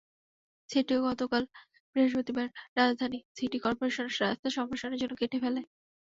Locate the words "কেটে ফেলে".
5.19-5.61